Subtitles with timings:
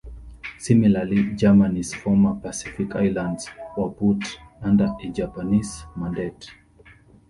[0.57, 6.49] Similarly, Germany's former Pacific islands were put under a Japanese mandate.